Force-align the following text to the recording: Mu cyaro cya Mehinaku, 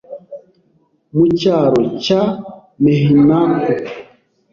Mu 1.15 1.25
cyaro 1.39 1.79
cya 2.03 2.21
Mehinaku, 2.81 3.73